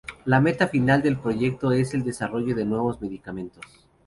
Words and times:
La 0.25 0.41
meta 0.41 0.67
final 0.67 1.03
del 1.03 1.19
proyecto 1.19 1.71
es 1.71 1.93
el 1.93 2.03
desarrollo 2.03 2.55
de 2.55 2.65
nuevos 2.65 2.99
medicamentos. 2.99 3.63